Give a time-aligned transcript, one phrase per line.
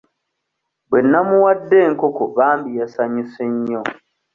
[0.89, 3.81] Bwe nnamuwadde enkoko bambi yasanyuse nnyo.